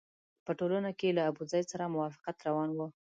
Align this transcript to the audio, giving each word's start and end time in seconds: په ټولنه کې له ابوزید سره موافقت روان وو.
په 0.45 0.51
ټولنه 0.59 0.91
کې 0.99 1.15
له 1.17 1.21
ابوزید 1.29 1.65
سره 1.71 1.91
موافقت 1.95 2.37
روان 2.47 2.69
وو. 2.73 2.87